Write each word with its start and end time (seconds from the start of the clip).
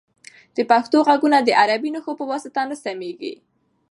د 0.55 0.57
پښتو 0.71 0.97
غږونه 1.07 1.37
د 1.41 1.49
عربي 1.61 1.89
نښو 1.95 2.11
په 2.19 2.25
واسطه 2.31 2.61
نه 2.69 2.75
سمیږي. 2.83 3.33